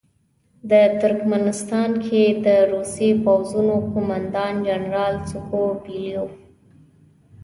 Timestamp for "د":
0.69-0.71, 2.45-2.47